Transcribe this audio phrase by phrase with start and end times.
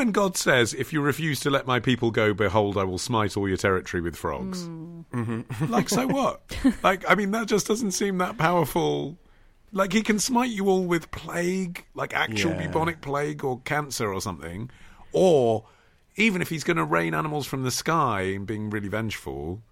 [0.00, 3.36] when God says, "If you refuse to let my people go, behold, I will smite
[3.36, 4.64] all your territory with frogs"?
[4.64, 5.00] Hmm.
[5.12, 5.64] Mm-hmm.
[5.72, 6.40] Like, so what?
[6.82, 9.18] like, I mean, that just doesn't seem that powerful.
[9.72, 12.66] Like, he can smite you all with plague, like actual Yeah.
[12.66, 14.70] bubonic plague or cancer or something,
[15.12, 15.66] or
[16.16, 19.62] even if he's going to rain animals from the sky and being really vengeful,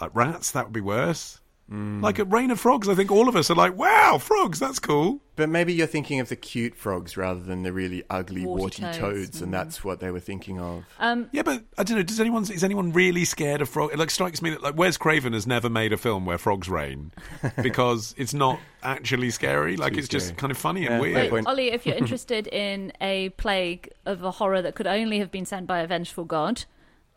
[0.00, 1.40] like rats, that would be worse.
[1.70, 2.02] Mm.
[2.02, 4.80] Like a rain of frogs, I think all of us are like, "Wow, frogs, that's
[4.80, 8.60] cool." But maybe you're thinking of the cute frogs rather than the really ugly Warty
[8.60, 8.98] warty, toads.
[8.98, 9.52] toads, and mm.
[9.52, 10.84] that's what they were thinking of.
[10.98, 12.02] Um, yeah, but I don't know.
[12.02, 13.92] Does anyone is anyone really scared of frogs?
[13.92, 16.68] It like strikes me that like Wes Craven has never made a film where frogs
[16.68, 17.12] rain
[17.62, 19.76] because it's not actually scary.
[19.76, 21.30] Like Too it's just kind of funny Yeah, and weird.
[21.30, 21.44] Wait.
[21.46, 25.46] Olly, if you're interested in a plague of a horror that could only have been
[25.46, 26.64] sent by a vengeful god,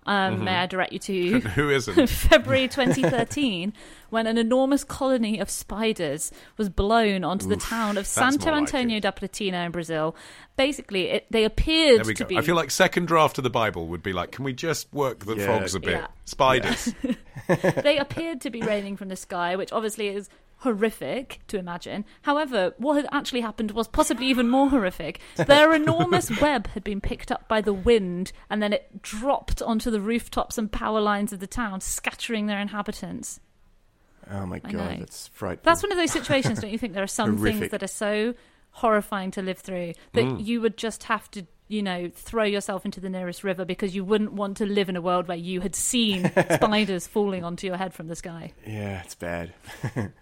[0.06, 0.44] um, Mm-hmm.
[0.46, 2.08] may I direct you to Who isn't?
[2.10, 3.74] February 2013,
[4.10, 8.62] when an enormous colony of spiders was blown onto the town of Santo more like
[8.62, 10.16] Antonio da Platina in Brazil.
[10.56, 12.28] Basically, it, they appeared There we to go.
[12.30, 12.38] be.
[12.38, 15.26] I feel like second draft of the Bible would be like, can we just work
[15.26, 15.92] the Yeah, frogs a bit?
[15.94, 16.08] yeah.
[16.26, 16.94] Spiders.
[17.48, 20.30] they appeared to be raining from the sky, which obviously is
[20.64, 22.04] horrific to imagine.
[22.24, 25.20] However, what had actually happened was possibly even more horrific.
[25.36, 29.92] Their enormous web had been picked up by the wind and then it dropped onto
[29.92, 33.40] the rooftops and power lines of the town, scattering their inhabitants.
[34.32, 34.98] Oh my I god, know.
[35.00, 35.64] that's frightful.
[35.66, 36.94] That's one of those situations, don't you think?
[36.94, 38.34] There are some things that are so
[38.72, 40.44] horrifying to live through that Mm.
[40.46, 44.04] you would just have to, you know, throw yourself into the nearest river because you
[44.06, 47.78] wouldn't want to live in a world where you had seen spiders falling onto your
[47.78, 48.54] head from the sky.
[48.66, 49.54] yeah, it's bad.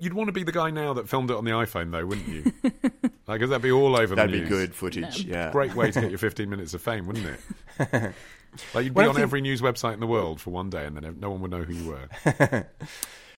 [0.00, 2.26] You'd want to be the guy now that filmed it on the iPhone, though, wouldn't
[2.28, 2.52] you?
[3.28, 4.16] like, cause that'd be all over the place.
[4.16, 5.24] That'd the be good footage.
[5.24, 8.12] Yeah, Great way to get your 15 minutes of fame, wouldn't it?
[8.74, 10.84] Like you'd be Well, on think- every news website in the world for one day,
[10.86, 12.66] and then no one would know who you were.